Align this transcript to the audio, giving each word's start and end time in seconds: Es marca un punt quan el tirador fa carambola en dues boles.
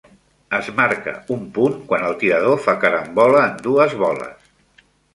Es 0.59 0.69
marca 0.79 1.13
un 1.35 1.43
punt 1.59 1.77
quan 1.93 2.07
el 2.09 2.17
tirador 2.23 2.59
fa 2.65 2.77
carambola 2.87 3.47
en 3.53 3.65
dues 3.71 3.99
boles. 4.05 4.53